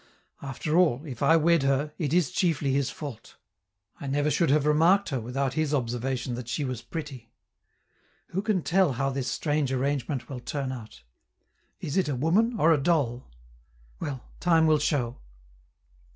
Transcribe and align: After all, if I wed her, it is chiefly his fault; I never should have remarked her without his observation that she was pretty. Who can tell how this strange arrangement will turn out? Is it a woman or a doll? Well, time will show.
After 0.41 0.77
all, 0.77 1.05
if 1.05 1.21
I 1.21 1.37
wed 1.37 1.61
her, 1.61 1.93
it 1.99 2.11
is 2.11 2.31
chiefly 2.31 2.73
his 2.73 2.89
fault; 2.89 3.35
I 3.99 4.07
never 4.07 4.31
should 4.31 4.49
have 4.49 4.65
remarked 4.65 5.09
her 5.09 5.19
without 5.21 5.53
his 5.53 5.75
observation 5.75 6.33
that 6.33 6.47
she 6.47 6.65
was 6.65 6.81
pretty. 6.81 7.29
Who 8.29 8.41
can 8.41 8.63
tell 8.63 8.93
how 8.93 9.11
this 9.11 9.27
strange 9.27 9.71
arrangement 9.71 10.27
will 10.27 10.39
turn 10.39 10.71
out? 10.71 11.03
Is 11.81 11.97
it 11.97 12.09
a 12.09 12.15
woman 12.15 12.59
or 12.59 12.73
a 12.73 12.79
doll? 12.81 13.29
Well, 13.99 14.23
time 14.39 14.65
will 14.65 14.79
show. 14.79 15.19